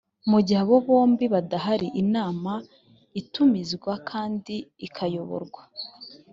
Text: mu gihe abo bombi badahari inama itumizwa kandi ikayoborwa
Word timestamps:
mu 0.29 0.39
gihe 0.45 0.59
abo 0.63 0.75
bombi 0.87 1.25
badahari 1.33 1.87
inama 2.01 2.53
itumizwa 3.21 3.93
kandi 4.09 4.55
ikayoborwa 4.87 5.61